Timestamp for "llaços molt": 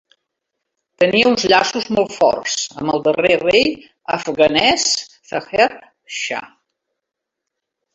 1.51-2.15